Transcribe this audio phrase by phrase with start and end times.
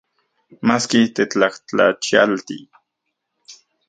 [0.69, 2.57] Maski tetlajtlachialti.